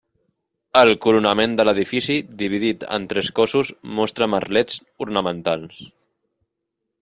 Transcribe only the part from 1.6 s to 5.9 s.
l'edifici, dividit en tres cossos, mostra merlets ornamentals.